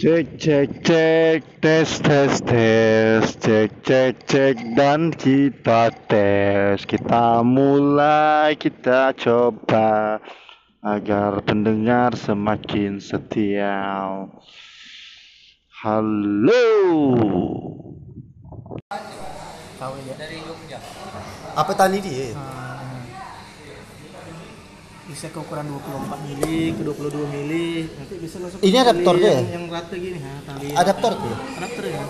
[0.00, 9.12] Cek cek cek tes tes tes cek cek cek dan kita tes kita mulai kita
[9.12, 10.16] coba
[10.80, 14.08] agar pendengar semakin setia.
[15.84, 16.64] Halo.
[21.60, 22.32] Apa tali dia?
[25.10, 27.68] Bisa ke ukuran 24 mili ke 22 mili.
[27.90, 29.34] Nanti bisa langsung Ini ke adaptor tali dia?
[29.34, 31.34] yang, yang rata gini ha, tali Adaptor tuh.
[31.52, 32.02] adaptor ya.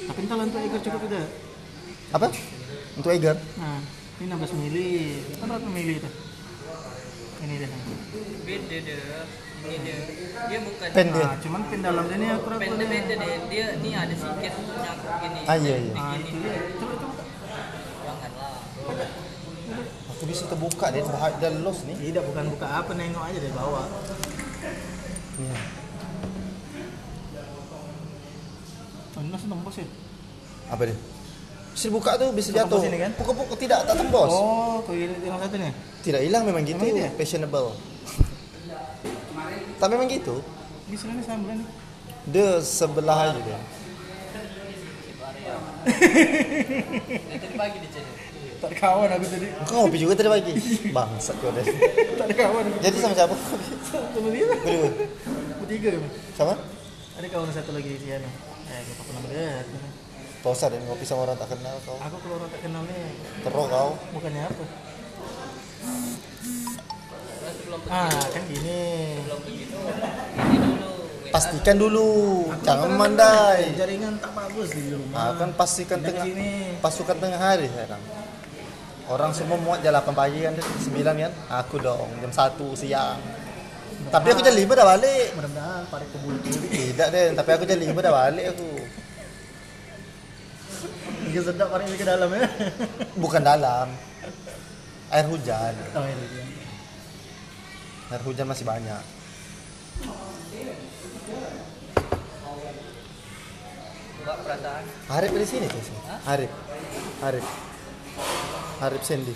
[0.00, 1.26] Tapi entar untuk ekor cukup tidak
[2.10, 2.26] Apa?
[2.92, 3.36] Untuk Eger?
[3.56, 3.78] nah
[4.16, 4.88] ini 16 mili.
[5.34, 6.10] Kan berapa mili itu?
[7.40, 7.70] Ini deh
[8.44, 8.98] beda deh
[9.60, 9.96] ini dia.
[10.46, 11.20] Dia bukan Pen dia.
[11.22, 15.12] nah, cuman pin dalam ini akurat pen dia beda deh dia ini ada sikit nyangkut
[15.18, 15.92] gini Ah iya iya.
[15.92, 16.54] nah itu dia.
[16.76, 17.22] Coba coba.
[18.00, 19.08] Janganlah
[20.20, 22.12] Aku bisa terbuka dia bahaya dia los nih.
[22.12, 23.88] tidak bukan buka apa nengok aja dari bawah
[29.16, 29.86] oh, ini masih tembus ya
[30.68, 30.96] Apa dia?
[31.72, 32.84] Bisa dibuka tuh bisa jatuh.
[32.84, 33.16] ini kan?
[33.16, 34.28] Pukul-pukul tidak tak tembus.
[34.28, 35.72] oh kau ini yang satu nih
[36.04, 36.76] Tidak hilang memang gitu.
[36.76, 37.10] Memang gitu ya?
[37.16, 37.72] Fashionable.
[39.80, 40.44] Tapi memang gitu.
[40.84, 41.68] di sini sambal nih
[42.28, 43.56] Dia sebelah aja dia.
[45.82, 47.78] Tadi pagi
[48.60, 50.52] tak ada kawan aku tadi Kau ngopi juga tadi pagi.
[50.90, 51.64] Bangsat kau deh.
[52.14, 53.32] tak ada kawan aku Jadi sama siapa?
[53.88, 54.88] sama dia Berdua.
[55.58, 56.02] bertiga kan
[56.36, 56.54] Sama?
[57.16, 58.28] ada kawan satu lagi di sana
[58.66, 59.64] eh aku pernah melihat
[60.40, 61.96] Dosa deh ngopi sama orang tak kenal kau.
[61.96, 63.00] aku kalau orang tak kenal nih
[63.40, 63.90] Teruk kau.
[64.12, 64.64] bukannya apa
[67.40, 67.56] Terus
[67.88, 68.80] ah kan gini
[69.24, 70.89] belum begitu ini dulu
[71.30, 73.70] Pastikan dulu, jangan memandai.
[73.78, 76.50] jaringan tak bagus di rumah Ah, kan pastikan Pindah tengah sini
[76.82, 78.02] pasukan tengah hari sekarang.
[79.06, 81.32] Orang semua muat jam 8 pagi kan, 9 kan?
[81.62, 83.18] Aku dong, jam 1 siang.
[84.10, 85.28] Tapi aku jam 5 dah balik.
[85.38, 88.70] mudah-mudahan pada kebul tuh Tidak deh, tapi aku jam 5 dah balik aku.
[91.30, 92.42] Tiga sedap orang ini ke dalam ya
[93.22, 93.86] Bukan dalam.
[95.14, 95.74] Air hujan.
[95.94, 96.44] oh ini dia
[98.14, 99.19] Air hujan masih banyak.
[105.10, 105.82] Harip di sini tuh.
[106.26, 106.50] Harip.
[107.22, 107.44] Harip.
[108.80, 109.34] Harip Sandy.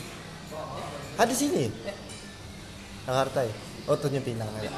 [1.19, 1.71] Ada di sini.
[3.05, 3.53] Jakarta ya.
[3.85, 4.49] Oh, Tanjung Pinang.
[4.65, 4.73] Ya.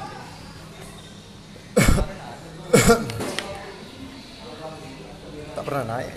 [5.55, 6.11] tak pernah naik.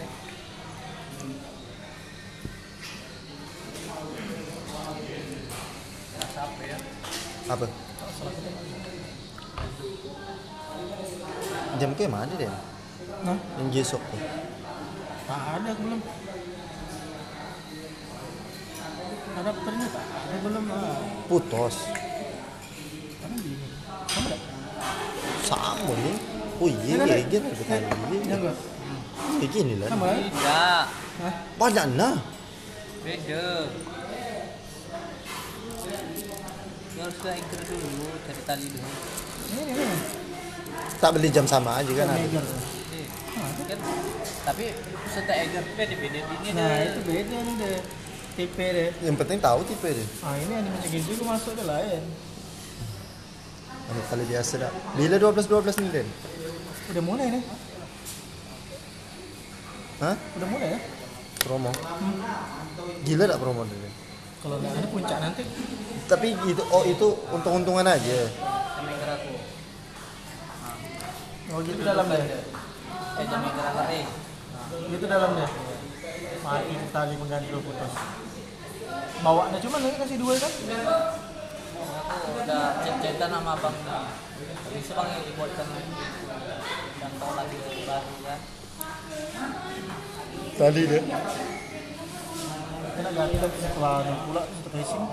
[7.51, 7.67] Apa?
[11.77, 12.51] Jam ke mana deh?
[13.21, 14.21] nah Yang jesok tuh.
[15.25, 16.01] tak ada belum
[19.33, 21.77] adapternya tak ada belum ah Putus.
[23.21, 23.67] kan gini
[24.11, 24.39] kamu ada
[25.47, 26.17] Sama nih.
[26.61, 27.65] Oh iya, iya, iya, betul.
[27.65, 28.57] ya Iya, enggak
[29.41, 29.89] iya, gini lah.
[29.89, 30.85] sama ya tidak
[31.21, 31.35] Hah?
[31.57, 32.17] Banyak nah.
[33.01, 33.45] beda
[36.91, 38.91] dia harus ke anchor dulu cari tali dulu
[39.51, 39.85] ini ini
[40.97, 42.29] Tak beli jam sama aja kan ada.
[42.29, 43.79] Kan
[44.41, 44.65] tapi
[45.07, 46.89] serta Eger beda beda ini nah deh.
[46.89, 47.81] itu beda nih deh
[48.35, 50.09] tipe deh Yang penting tahu tipe deh.
[50.21, 52.03] ah ini yang macam gitu juga masuk deh lain
[53.87, 54.73] Ada kali biasa dah.
[54.95, 56.09] Bila 12 12 nih Den?
[56.89, 57.43] udah mulai nih
[60.01, 60.17] Hah?
[60.35, 60.81] udah mulai ya
[61.41, 61.71] Promo.
[63.03, 63.81] Gila tak promo Den?
[64.41, 65.43] kalau nggak ada puncak nanti
[66.07, 68.19] Tapi itu oh itu untung-untungan aja.
[68.73, 69.33] sama Eger aku
[71.51, 72.45] oh gitu dalam deh eh
[73.21, 74.07] Eger aku eh.
[74.91, 75.51] Gitu dalam deh
[76.41, 77.93] mati tali pengganti lo putus.
[79.21, 80.53] Bawanya cuma nih kasih dua kan?
[82.11, 83.77] Aku udah chat-chatan sama abang
[84.71, 85.67] bisa bang yang dibuatkan
[87.03, 88.41] dan tahu lagi baru kan
[90.55, 91.03] Tadi deh.
[92.91, 93.97] kena ganti dan setelah
[94.29, 95.07] pula untuk racing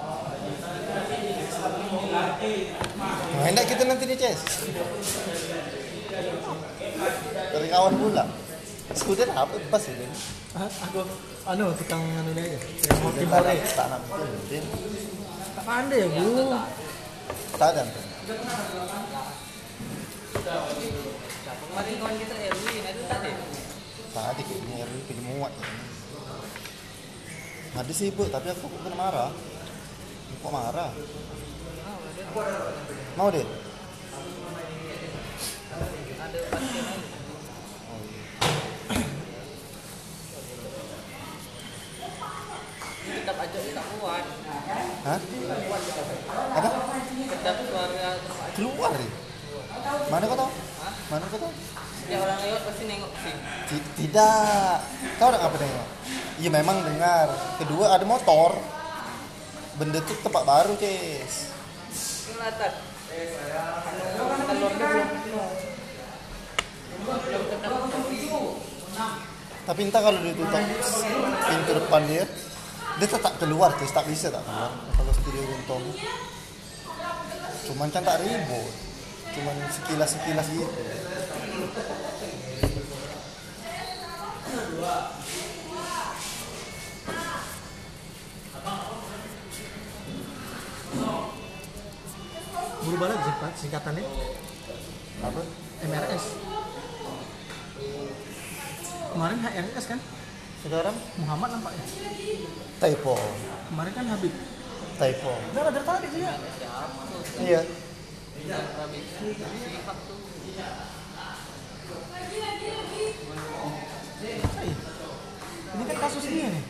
[3.37, 4.39] Nah, enak kita nanti di Ces.
[7.53, 8.25] Dari kawan pula.
[8.97, 10.07] Skuter apa pas ini?
[10.57, 11.03] Ah, aku
[11.45, 13.87] anu tukang anu aja Skuter timbal tak deh tak
[15.53, 16.55] tak pandai ya bu
[17.59, 17.83] Tak ada.
[21.45, 23.31] kemarin kawan kita Erwin itu tadi
[24.15, 25.53] Tadi kayaknya Erwin pergi muat.
[27.77, 29.29] Ada sih bu, tapi aku kena marah.
[30.41, 30.89] Kok marah?
[33.19, 33.45] Mau deh?
[36.27, 37.15] ada pasien aja
[37.87, 38.23] Oh, iya.
[43.07, 44.25] tetap aja kita kuat
[45.07, 45.19] Hah?
[46.59, 46.69] Apa?
[48.59, 49.11] Keluar nih.
[50.11, 50.51] Mana kau tahu?
[51.07, 51.51] Mana kau tahu?
[52.03, 53.11] Setiap orang lewat pasti nengok.
[53.71, 54.75] Ti- Tidak.
[55.15, 55.87] Kau udah apa dengar?
[56.43, 57.31] Iya memang dengar.
[57.55, 58.59] Kedua ada motor.
[59.79, 60.75] Benda itu tempat baru.
[67.07, 68.43] Belum ketemu.
[69.67, 70.63] Tapi entah kalau ditutup
[71.47, 72.23] pintu depan dia,
[72.97, 73.93] dia tetap keluar, Ces.
[73.93, 74.73] Tak bisa tak keluar.
[74.97, 75.93] Kalau studio runtuh.
[77.69, 78.73] Cuman kan tak ribut.
[79.37, 80.65] Cuman sekilas-sekilas gitu.
[92.87, 94.03] Berubah lagi Pak, singkatannya
[95.19, 95.41] Apa?
[95.85, 96.25] MRS.
[99.11, 99.99] Kemarin HRS kan?
[100.67, 101.85] Sekarang Muhammad nampaknya.
[102.83, 103.15] typo.
[103.71, 104.35] Kemarin kan Habib.
[104.99, 105.31] Typo.
[105.55, 106.33] Udah ada tadi sih ya.
[107.39, 107.61] Iya.
[108.43, 108.59] Iya.
[115.71, 116.63] Ini kan kasus dia nih.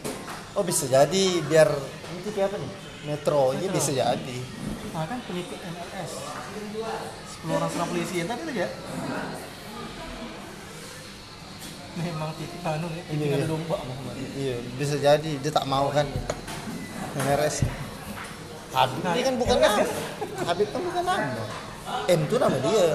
[0.53, 1.69] Oh bisa jadi biar
[2.13, 2.71] ini kayak apa nih?
[3.09, 4.37] Metro, ini bisa jadi.
[4.93, 6.11] Nah kan pengikut MLS.
[7.41, 8.69] 10 orang serang polisi yang tadi tuh ya.
[11.97, 13.35] Memang titik anu ya, titik Iya.
[13.35, 14.15] ada domba Muhammad.
[14.33, 16.05] Iya, bisa jadi dia tak mau kan.
[17.17, 17.65] MRS.
[18.69, 19.83] Habib ini kan bukan nama.
[20.45, 21.43] Habib kan bukan nama.
[22.05, 22.87] M itu nama dia.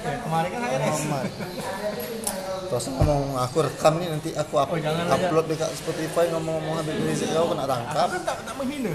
[0.00, 0.80] Ya, kemarin kan.
[0.80, 1.26] Muhammad.
[2.66, 4.78] Terus ngomong aku rekam nih nanti aku up, Oh,
[5.12, 8.08] upload dekat Spotify ngomong-ngomong Habib Rizik kau kena Aku tangkap.
[8.10, 8.92] kan tak, tak menghina.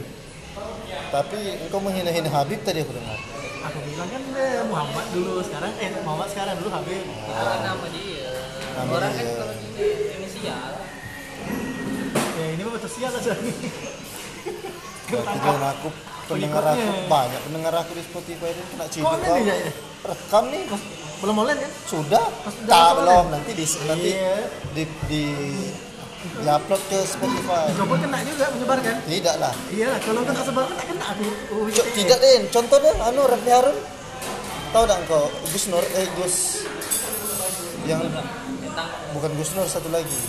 [1.08, 3.16] Tapi engkau menghina-hina Habib tadi aku dengar.
[3.62, 7.04] Aku bilang kan eh, Muhammad dulu sekarang eh Muhammad sekarang dulu Habib.
[7.06, 8.34] Itu kan nama dia.
[8.74, 9.56] Orang kan kalau
[10.16, 10.72] inisial.
[12.32, 13.34] Ya ini mah betul sial aja.
[15.08, 15.88] Tujuan aku
[16.26, 19.38] pendengar aku banyak pendengar aku di Spotify itu kena ciduk ini kau.
[19.38, 19.72] ya, ya?
[20.02, 20.64] Rekam nih.
[21.20, 21.72] Belum online kan?
[21.86, 22.26] Sudah?
[22.66, 23.32] Tak belum ya?
[23.32, 24.36] nanti di nanti Iya.
[24.74, 25.24] di di
[26.42, 27.66] upload ke Spotify.
[27.76, 28.96] Jokowi kena juga menyebarkan.
[29.04, 29.54] Tidak lah.
[29.70, 31.26] Iya, kalau kan tersebar kan tak kena aku.
[31.52, 31.94] Oh, Co- iya.
[31.94, 32.34] tidak deh.
[32.50, 33.78] Contoh deh, anu Refli Harun.
[34.72, 36.36] Tahu tak engkau Gus Nur eh Gus
[37.84, 38.00] yang
[38.72, 40.22] Tentang bukan Gus Nur satu lagi.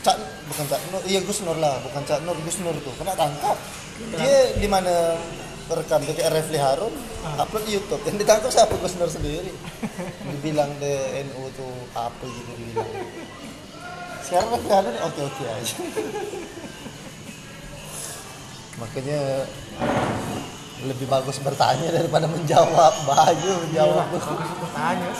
[0.00, 0.16] Cak
[0.48, 3.52] bukan Cak Nur, iya Gus Nur lah, bukan Cak Nur, Gus Nur tuh kena tangkap.
[4.16, 5.12] Dia di mana
[5.68, 6.94] rekam kayak Refli Harun,
[7.36, 8.00] upload di YouTube.
[8.08, 9.52] Yang ditangkap siapa Gus Nur sendiri.
[10.24, 12.88] Dibilang the NU tuh apa gitu dibilang.
[14.24, 15.76] Sekarang Refli Harun oke oke aja.
[18.80, 19.20] Makanya
[20.86, 22.94] lebih bagus bertanya daripada menjawab.
[23.04, 24.22] Bahaya menjawab tuh.
[24.22, 25.12] Bagus untuk tanya.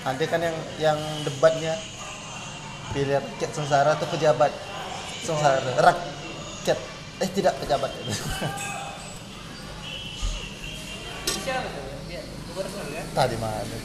[0.00, 0.98] Ada kan yang yang
[1.28, 1.76] debatnya
[2.96, 4.52] pilih rakyat sengsara atau pejabat?
[5.22, 5.72] Sengsara.
[5.80, 6.78] Rakyat
[7.20, 7.92] eh tidak pejabat.
[11.50, 12.22] Ya.
[13.10, 13.78] tadi mana?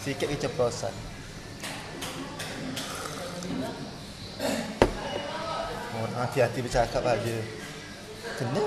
[0.00, 0.94] Sedikit keceplosan
[5.96, 7.36] orang hati-hati bercakap aja
[8.36, 8.64] kena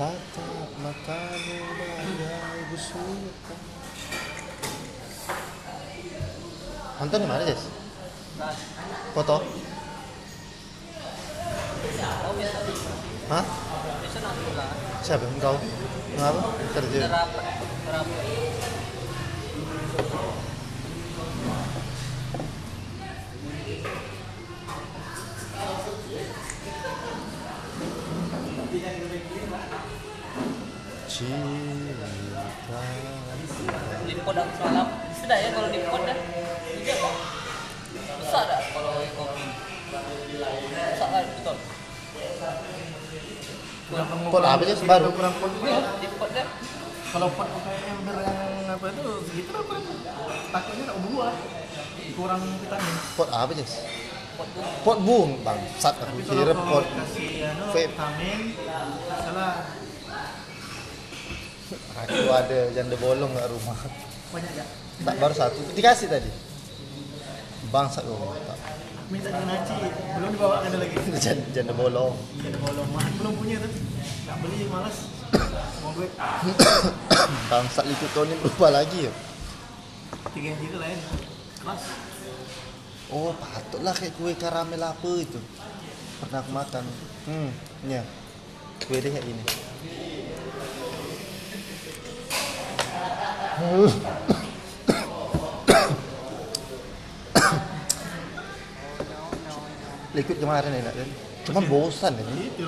[0.00, 3.60] tatap matamu bagai busukan
[7.00, 7.68] Nonton di mana, Jess?
[9.12, 9.44] Foto?
[13.28, 13.44] Hah?
[15.04, 15.24] Siapa?
[15.36, 15.56] Engkau?
[16.16, 16.40] Kenapa?
[16.76, 16.98] Kerja.
[17.04, 17.44] Terapat.
[17.84, 18.79] Terapat.
[31.20, 32.08] Cinta.
[34.08, 34.88] Lipot aku semalam.
[35.20, 36.16] Sudah ya kalau lipot dah.
[36.64, 37.14] Tiga pak.
[38.24, 39.44] Besar dah kalau yang kopi.
[40.72, 41.56] Besar kan betul.
[44.32, 44.80] Pot apa, Jess?
[44.88, 45.12] Baru?
[45.12, 45.68] Kurang pot juga.
[45.68, 45.80] ya.
[46.00, 46.46] Lipot dah.
[47.12, 49.84] Kalau pot kayak ember yang apa itu segitu lah kurang.
[50.56, 51.34] Takutnya tak buah.
[52.16, 52.94] Kurang vitamin.
[53.20, 53.72] Pot apa, Jess?
[54.40, 54.48] Pot.
[54.88, 55.60] Pot bung, bang.
[55.76, 56.88] Sat aku kira pot.
[56.88, 57.92] anu, vape.
[57.92, 58.56] vitamin,
[59.20, 59.79] salah
[62.00, 63.78] Aku ada janda bolong nggak rumah.
[64.30, 64.64] banyak ya.
[65.00, 65.60] Tak baru satu.
[65.74, 66.30] Dikasih tadi.
[67.68, 68.32] Bangsat kau.
[68.34, 68.58] Tak.
[69.10, 69.74] Minta dengan Haji,
[70.14, 70.94] belum dibawa ada lagi.
[71.18, 72.14] Janda, janda bolong.
[72.38, 73.72] Jadi bolong mah belum punya tuh.
[74.24, 74.96] Tak beli malas.
[75.82, 76.10] Mau duit
[77.50, 79.12] Bangsat itu tahun ini berubah lagi ya.
[80.30, 80.98] tiga juta lain.
[81.60, 81.82] Kelas.
[83.10, 85.40] Oh, patutlah kayak kue karamel apa itu.
[86.22, 86.84] Pernah aku makan.
[87.26, 87.50] Hmm,
[87.84, 88.06] ya.
[88.80, 89.42] Kue dia kayak gini.
[100.10, 101.08] Liquid kemarin enak kan?
[101.44, 102.48] Cuma bosan ini.
[102.56, 102.64] Itu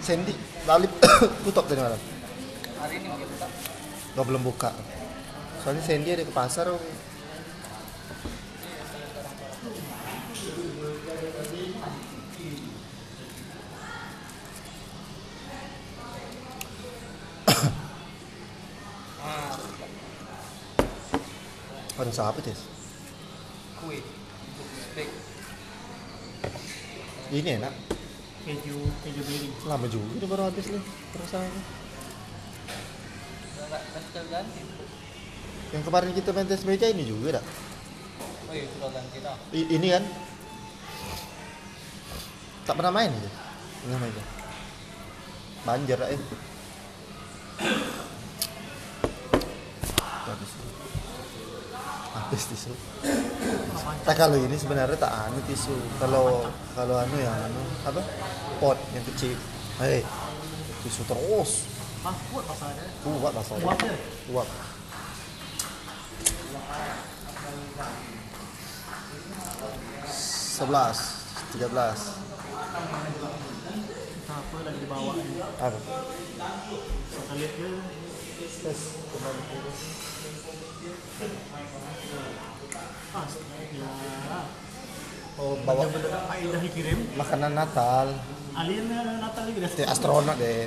[0.00, 0.32] Sandy,
[0.64, 0.88] Lalip
[1.44, 2.00] tutup tadi malam.
[2.80, 3.12] Hari ini
[4.16, 4.72] belum buka.
[5.60, 6.80] Soalnya Sandy ada ke pasar, oh.
[21.98, 22.62] Ada siapa tes?
[23.78, 23.98] kue
[24.90, 25.10] steak
[27.34, 27.74] Ini enak.
[28.46, 29.48] Keju keju beri.
[29.66, 31.62] Lama juga ini baru habis nih perasaannya
[33.68, 34.62] nggak ganti.
[35.70, 37.44] Yang kemarin kita main tes meja ini juga dah
[38.48, 40.04] oh iya sudah ganti dah I- Ini kan?
[42.64, 43.30] Tak pernah main ya?
[43.84, 44.14] Enggak main?
[45.64, 46.20] Banjar eh
[50.28, 50.50] Habis
[52.18, 52.74] Habis tisu.
[54.02, 55.74] Tak kalau ini sebenarnya tak anu tisu.
[56.02, 58.02] Kalau kalau anu yang anu Apa?
[58.58, 59.38] Pot yang kecil.
[59.78, 60.02] Hei
[60.82, 61.70] Tisu terus.
[62.02, 63.94] Kuat pasarnya Kuat lah saya kuat ya?
[64.34, 64.48] Kuat.
[70.58, 70.98] Sebelas
[71.54, 72.18] Tiga belas.
[74.28, 75.78] Apa lagi dibawa ini Apa?
[77.38, 77.70] lihat dia.
[78.38, 78.80] Tes
[79.14, 79.42] kembali
[83.14, 84.40] astaga
[85.38, 85.86] Oh, bawa
[86.58, 88.10] dikirim makanan Natal.
[88.58, 88.90] alien
[89.22, 90.66] Natal dah Teh astronot deh.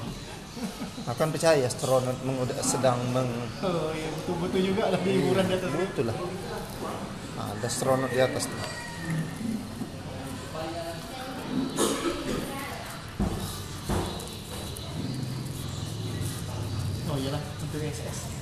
[1.12, 2.16] Aku kan percaya astronot
[2.64, 3.28] sedang meng
[3.60, 6.16] oh iya betul-betul juga lah di hiburan di atas betul lah.
[7.36, 8.64] Ah, Ada astronot di atas tuh.
[17.10, 18.41] oh iyalah untuk SS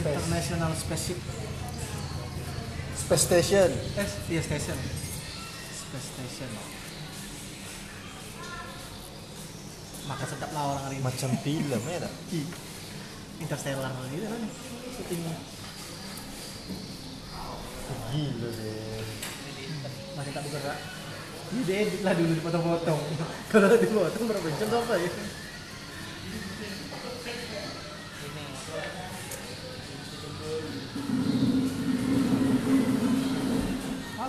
[0.00, 1.20] International Spaceship.
[2.96, 3.68] Space Station.
[4.00, 4.78] eh iya station.
[5.76, 6.50] Space Station.
[10.08, 11.04] Makan sedap lah orang hari ini.
[11.04, 12.12] Macam film ya tak?
[12.32, 12.46] Ih,
[13.44, 14.42] Interstellar gitu kan.
[14.96, 15.36] Syutingnya
[18.10, 19.04] Gila deh.
[20.16, 20.78] masih tak bergerak.
[21.50, 23.00] Ini diedit lah dulu dipotong-potong.
[23.52, 25.10] Kalau dipotong berapa jam apa ya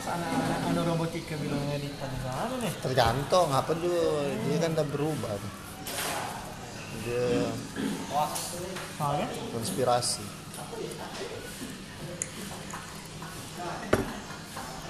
[0.01, 5.29] masa anak-anak anak robotika bilang editan sana nih Tergantung apa dulu dia kan udah berubah.
[7.05, 7.45] Dia
[8.09, 8.33] wah
[8.97, 10.25] ah ya konspirasi.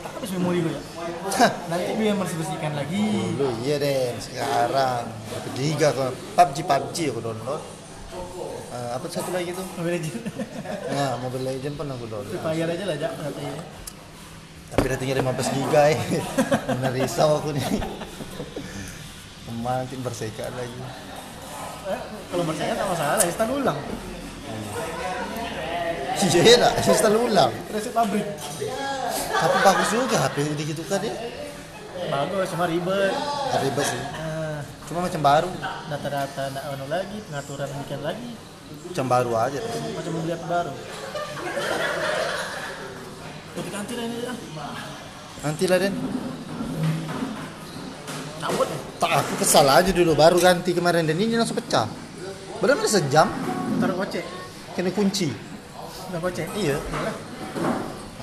[0.01, 0.81] habis memori gue ya
[1.67, 5.11] nanti gue yang bersih-bersihkan lagi Dulu iya deh sekarang
[5.59, 7.61] giga kok PUBG PUBG aku download.
[8.71, 9.65] Eh, apa satu lagi tuh?
[9.75, 10.23] Mobile Legend
[10.93, 12.37] Nah, Mobile Legend pun aku download.
[12.39, 13.43] bayar aja lah jak nanti
[14.71, 15.99] Tapi ratingnya 15 giga ya.
[16.69, 17.65] Bener risau aku nih.
[19.61, 20.73] Makin bersekat lagi.
[21.83, 23.79] eh, kalau percaya tak masalah install ulang
[26.21, 27.49] Iya lah, install ulang.
[27.67, 28.21] reset pabrik
[29.31, 31.13] Tapi bagus juga HP ini gitu kan ya.
[32.07, 33.13] bagus cuma ribet
[33.55, 34.01] Ribet sih.
[34.01, 35.49] Nah, Cuma macam baru.
[35.87, 38.29] data-data nggak anu lagi pengaturan bikin lagi
[38.85, 39.59] Macam baru aja.
[39.91, 40.73] macam apa baru
[43.51, 44.37] Tapi ganti lah ini ah.
[45.41, 45.93] Nanti lah Den.
[48.41, 48.77] Cabut ya.
[48.97, 51.85] Tak aku kesal aja dulu baru ganti kemarin dan ini langsung pecah.
[52.61, 53.27] Benar-benar sejam
[53.81, 54.25] Taruh gocek.
[54.77, 55.33] kena kunci.
[56.13, 56.47] Udah gocek.
[56.53, 56.77] Iya.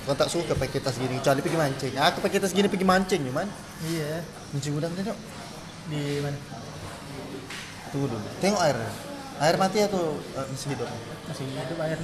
[0.06, 1.92] Aku tak suka pakai tas gini kecuali pergi mancing.
[1.99, 3.47] Aku pakai tas gini pergi mancing cuman
[3.85, 4.23] Iya.
[4.54, 5.18] mancing udang tengok.
[5.90, 6.38] Di mana?
[7.92, 8.28] Tunggu dulu.
[8.40, 8.78] Tengok air.
[9.38, 10.88] Air mati atau uh, masih hidup?
[11.30, 11.99] Masih hidup air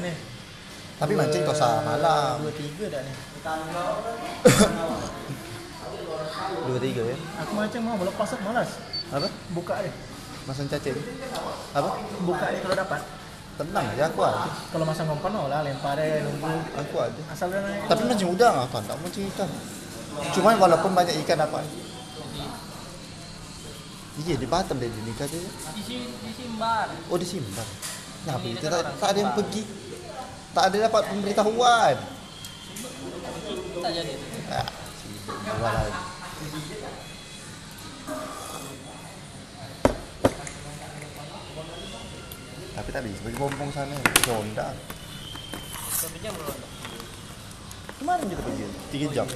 [0.95, 2.39] Tapi mancing kok sama malam.
[2.43, 3.15] Dua tiga dah nih.
[6.71, 7.17] Dua tiga ya.
[7.43, 8.79] Aku mancing mau lepas aku malas.
[9.11, 9.27] Apa?
[9.51, 9.91] Buka deh.
[10.47, 10.95] Masang cacing.
[11.75, 11.99] Apa?
[12.23, 13.03] Buka deh kalau dapat.
[13.55, 14.51] Tenang aja aku aja.
[14.75, 16.63] Kalau masang umpan lah lempar deh nunggu.
[16.79, 17.23] Aku aja.
[17.31, 17.91] Asal dia naik.
[17.91, 18.79] Tapi mancing udang apa?
[18.83, 19.51] Tak mancing ikan.
[20.31, 21.59] Cuman walaupun banyak ikan apa?
[24.15, 25.39] Iya di Batam deh di nikah aja.
[25.75, 26.87] Isi disimpan.
[27.11, 27.67] Oh disimpan.
[28.25, 29.63] Nah, itu tak, tak ada yang pergi.
[30.55, 31.97] Tak ada dapat pemberitahuan.
[33.83, 34.15] Tak jadi.
[34.55, 34.67] Ah,
[35.59, 36.01] lagi.
[42.75, 43.99] Tapi tadi sebagai pompong sana,
[44.31, 44.79] Honda.
[45.99, 46.35] Berapa jam?
[47.99, 49.27] Kemarin kita pergi, tiga jam.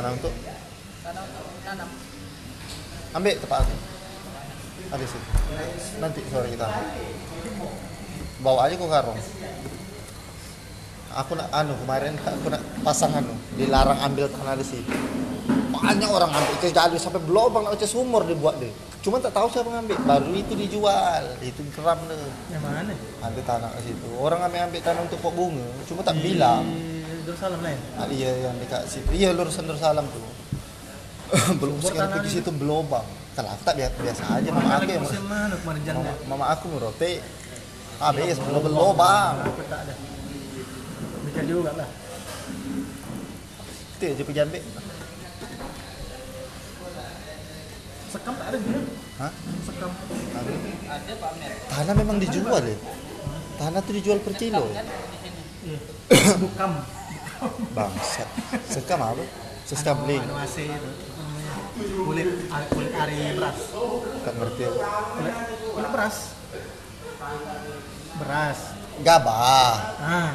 [0.00, 0.32] Tanah untuk
[1.04, 1.88] Tanah untuk tanam.
[3.20, 3.76] ambil tempat aku
[4.90, 5.22] ada sih
[6.00, 6.64] nanti sore kita.
[6.64, 7.04] Ambil.
[8.40, 9.20] bawa aja ke karung
[11.12, 13.34] aku nak anu kemarin aku nak pasang anu.
[13.60, 14.88] Dilarang ambil tanah di sini
[15.80, 16.54] banyak orang ambil.
[16.64, 20.52] Ke gali sampai belobang nak sumur dibuat deh cuma tak tahu siapa ngambil baru itu
[20.56, 21.24] dijual.
[21.44, 22.20] Itu geram deh
[22.52, 22.92] Yang mana?
[23.20, 24.08] ada tanah ke situ.
[24.16, 25.64] Orang ambil ambil tanah untuk pok bunga.
[25.88, 26.64] Cuma tak bilang.
[26.68, 26.99] Di
[27.30, 27.78] Darussalam lain.
[27.94, 29.06] Ah, iya yang dekat situ.
[29.14, 30.22] Iya lurusan Darussalam tuh.
[31.62, 33.06] Belum sekarang tanah di situ belobang.
[33.38, 36.66] Kalau aku tak biasa, biasa aja mama Mana aku yang mana kemarin mama, mama aku
[36.74, 37.22] merote.
[38.02, 39.34] Habis belum belobang.
[39.46, 39.94] Aku tak ada.
[41.22, 41.88] Mikir juga lah.
[43.94, 44.62] Itu aja pergi ambil.
[48.10, 48.80] Sekam tak ada dia.
[49.22, 49.32] Hah?
[49.62, 49.90] Sekam.
[50.90, 51.52] Ada Pak Mer.
[51.70, 52.76] Tanah memang dijual ya.
[53.62, 54.66] Tanah tuh dijual per kilo.
[54.66, 55.42] Sini.
[55.70, 55.78] Iya.
[56.42, 56.72] Bukam.
[57.72, 58.28] Bangsat.
[58.66, 59.22] Sekam apa?
[59.64, 60.20] Sekam bling.
[60.20, 60.64] Anu itu.
[60.68, 61.54] namanya?
[62.00, 62.28] Kulit
[62.68, 63.58] kulit ari beras.
[64.20, 64.78] Tak ngerti aku.
[65.16, 65.34] Kulit
[65.70, 66.16] kulit beras.
[68.16, 68.58] Beras.
[69.00, 69.72] Gabah.
[69.96, 70.30] Ah,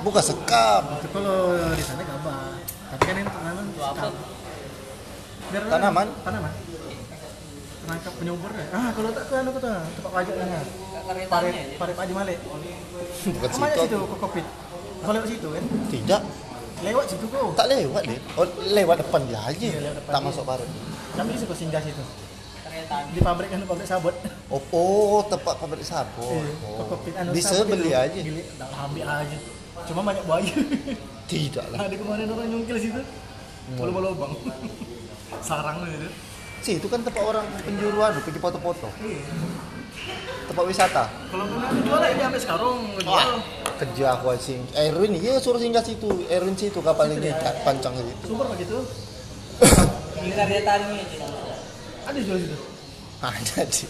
[0.00, 0.82] Bukan sekam.
[0.96, 1.38] itu kalau
[1.72, 2.52] di sana gabah.
[2.90, 3.96] Tapi kan ini tanaman Itu apa?
[3.96, 4.12] sekam.
[5.50, 6.06] Biar Tanaman?
[6.20, 6.52] Tanaman.
[7.80, 8.66] Penangkap penyubur kan?
[8.70, 10.44] Ah, kalau tak kan aku tuh tempat pajaknya.
[10.46, 10.64] Nggak
[11.00, 11.78] Parit Karetannya aja.
[11.80, 12.38] parit Pak Haji Malik.
[13.26, 13.98] Bukan Sama aja situ.
[13.98, 14.46] kokpit.
[15.00, 15.64] Kau lewat situ kan?
[15.88, 16.22] Tidak.
[16.80, 17.52] Lewat situ kau.
[17.52, 18.20] Tak lewat deh.
[18.34, 19.66] Oh, lewat depan dia aja.
[19.66, 20.28] Iya, lewat depan Tak dia.
[20.28, 20.68] masuk parit.
[21.12, 22.04] Kami suka singgah situ.
[23.12, 24.14] Di pabrik kan pabrik sabut.
[24.48, 26.40] Oh, oh tempat pabrik sabun.
[26.40, 26.96] Iya, Oh.
[27.20, 28.00] anu Bisa sabut beli itu.
[28.00, 28.18] aja.
[28.18, 29.36] Gili, ambil aja.
[29.84, 30.54] Cuma banyak buaya.
[31.26, 31.78] Tidak lah.
[31.84, 33.00] Ada kemarin orang nyungkil situ.
[33.00, 33.76] Hmm.
[33.76, 34.32] Bola-bola lubang.
[35.40, 36.08] Sarang itu.
[36.60, 38.88] Sih, itu kan tempat orang penjuru anu, pergi foto-foto.
[39.00, 39.22] Iya.
[40.50, 41.04] Tempat wisata.
[41.30, 43.30] Kalau dijual lah ini sampai sekarang jual.
[43.80, 44.60] Kerja aku asing.
[44.76, 46.04] Erwin, iya suruh singgah situ.
[46.28, 47.32] Erwin situ kapal ini
[47.64, 48.24] pancang situ.
[48.28, 48.76] Sumber begitu.
[50.20, 51.18] Ini karetanya aja.
[52.04, 52.56] Ada jual situ.
[53.20, 53.88] Ada sih.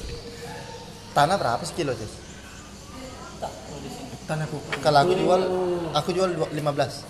[1.11, 2.07] Tanah berapa sekilo, sini.
[4.26, 4.79] Tanah pupuk.
[4.79, 5.40] Kalau aku jual,
[5.90, 7.03] aku jual dua- 15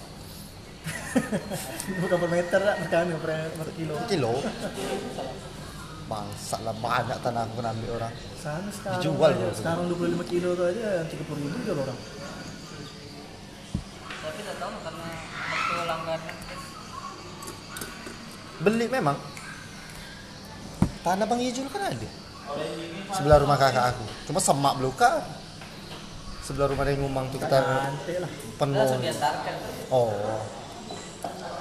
[2.00, 3.94] Bukan per meter lah, bukan per, per kilo.
[4.08, 4.32] kilo.
[6.06, 8.12] Bangsa lah banyak tanah aku kena ambil orang.
[8.40, 9.52] Sana sekarang Dijual, bro.
[9.52, 11.98] sekarang 25 kilo tuh aja 30 ribu jual orang.
[14.16, 15.04] Tapi tak tahu karena
[15.36, 16.36] waktu langganan.
[18.60, 19.16] Beli memang.
[21.00, 22.08] Tanah Bang Ijul kan ada.
[23.16, 24.04] Sebelah rumah kakak aku.
[24.28, 25.24] Cuma semak belukar.
[26.44, 27.56] Sebelah rumah dia ngumang tuh kita
[28.60, 28.84] penuh.
[29.88, 30.12] Oh,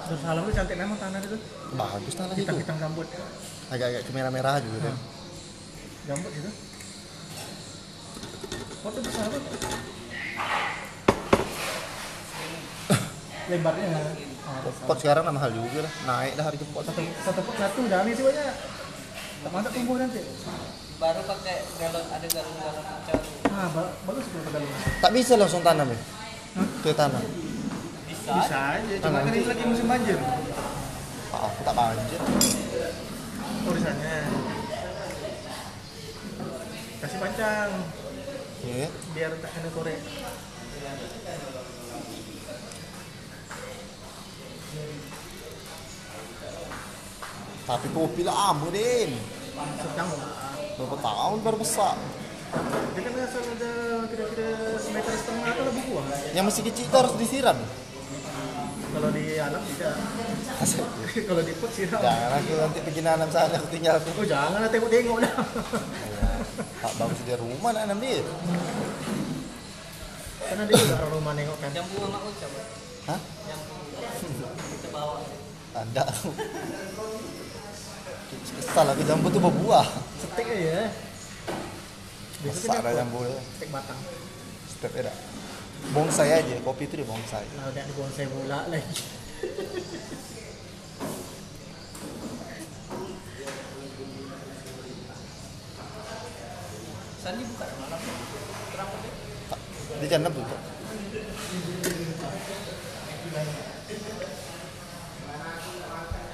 [0.09, 1.37] Terus salam tuh cantik memang tanah itu.
[1.77, 2.41] bagus tanah itu.
[2.41, 3.07] Hitam-hitam gambut.
[3.69, 4.95] Agak-agak kemerah-merah juga kan.
[6.09, 6.49] Gambut gitu.
[8.81, 9.41] Foto besar tuh.
[13.49, 13.89] Lebarnya
[14.81, 15.91] Pot sekarang lah mahal juga lah.
[16.03, 16.83] Naik dah harga pot.
[16.83, 18.55] satu satu pot satu dah nih sih banyak.
[19.39, 20.19] Tak mantap tumbuh nanti.
[20.97, 23.17] Baru pakai galon ada galon-galon macam
[23.49, 24.67] Ah, ba- bagus itu kata lu.
[24.99, 25.99] Tak bisa langsung tanam ya?
[26.81, 27.23] Ke tanah.
[28.05, 28.31] bisa.
[28.35, 30.17] Bisa aja, cuma kan ini lagi musim banjir.
[31.29, 32.19] Ah, aku tak banjir.
[33.59, 34.17] Tulisannya.
[36.99, 37.71] Kasih pancang
[38.59, 38.87] Iya.
[39.13, 39.99] biar tak kena korek.
[47.69, 49.13] Tapi kopi lama din.
[50.79, 51.93] Berapa tahun baru besar.
[52.97, 53.71] dia kan asal ada
[54.09, 56.05] kira-kira semeter setengah atau lebih buah.
[56.33, 57.59] Yang masih kecil itu harus disiram.
[58.89, 59.93] Kalau di alam tidak.
[61.29, 62.01] Kalau di pot siram.
[62.01, 64.09] Jangan aku nanti pergi nanam sana aku tinggal aku.
[64.17, 65.33] Oh jangan lah tengok-tengok dah.
[66.81, 68.25] Tak bagus di rumah nanam dia.
[70.41, 71.69] Karena dia juga orang rumah nengok kan.
[71.69, 72.61] Jambu sama aku coba.
[73.13, 73.19] Hah?
[73.21, 73.78] Bawa.
[75.79, 76.03] Ada.
[78.59, 79.87] Kesal aku jambu tuh berbuah.
[80.19, 80.91] Setek aja.
[82.43, 83.39] Biasanya Besar dah jambu dia.
[83.39, 83.99] Setek batang.
[84.67, 85.13] Step ada.
[85.95, 87.47] Bonsai aja, kopi itu dia bonsai.
[87.55, 88.99] Nah udah di bonsai pula lagi.
[97.23, 98.01] Sandi buka malam.
[99.51, 99.59] Tak,
[99.99, 100.59] Dia jam 6 tutup.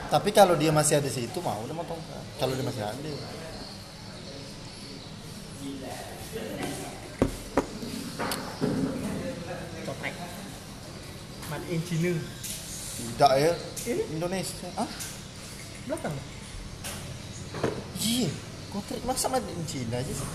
[0.05, 1.99] Tapi kalau dia masih ada situ mau udah motong.
[2.37, 3.11] Kalau dia masih ada.
[11.45, 12.11] Made in China.
[12.95, 13.53] Tidak ya.
[13.85, 14.03] Ini?
[14.17, 14.67] Indonesia.
[14.77, 14.89] Ah?
[15.85, 16.15] Belakang.
[18.01, 18.29] Iya.
[18.73, 20.29] Kontrak masa in Cina aja sih?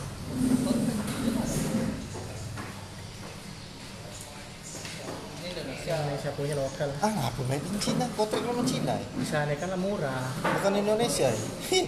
[5.81, 5.97] Indonesia.
[5.97, 8.05] Indonesia punya lokal Ah, ngapa made in Cina?
[8.13, 9.07] Kontrak memang Cina ya?
[9.17, 11.83] di sana kan murah Bukan Indonesia ya?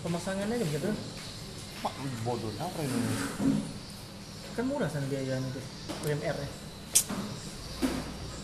[0.00, 0.90] Pemasangannya juga gitu
[1.80, 3.28] mak bodoh apa Indonesia?
[4.52, 5.64] kan murah sana biayanya tuh
[6.04, 6.48] UMR ya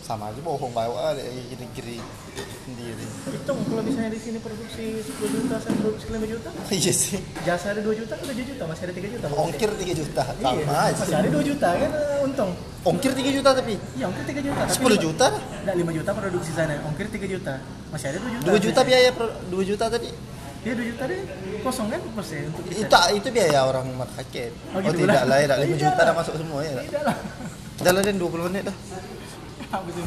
[0.07, 1.99] Sama aja bohong bawa dari negeri
[2.63, 3.03] sendiri.
[3.27, 7.19] hitung kalau misalnya di sini produksi 10 juta saya produksi 5 juta Iya sih.
[7.43, 10.47] jasa ada 2 juta atau 7 juta masih ada 3 juta Ongkir 3 juta, iya,
[10.63, 11.15] sama masih aja.
[11.17, 12.51] ada 2 juta kan eh, untung
[12.85, 15.27] Ongkir 3 juta tapi iya ongkir 3 juta 10 juta.
[15.59, 17.53] Enggak 5 juta produksi sana ongkir 3 juta
[17.89, 20.07] masih ada 2 juta 2 juta biaya pro- 2 juta tadi.
[20.63, 21.19] iya 2 juta deh
[21.61, 24.51] kosong kan persen untuk kita Itu itu biaya orang market.
[24.71, 25.29] Oh, Oh, gitu tidak pula.
[25.29, 26.79] lah, ya, 5 Tidak juta dah masuk semua ya.
[26.81, 27.17] tidak lah
[27.77, 28.77] Jalan 20 menit dah.
[29.71, 29.97] Habis